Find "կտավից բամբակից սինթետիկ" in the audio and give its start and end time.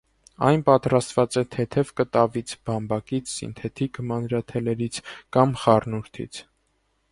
2.01-4.01